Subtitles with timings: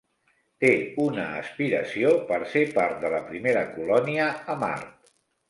[0.63, 0.69] Té
[1.03, 5.15] una aspiració per ser part de la primera colònia a Mart.